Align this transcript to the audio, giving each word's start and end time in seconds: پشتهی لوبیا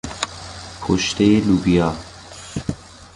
پشتهی 0.81 1.39
لوبیا 1.39 1.95